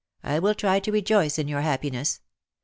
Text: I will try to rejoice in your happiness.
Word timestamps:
I 0.23 0.39
will 0.39 0.55
try 0.55 0.79
to 0.79 0.91
rejoice 0.91 1.37
in 1.37 1.47
your 1.47 1.61
happiness. 1.61 2.21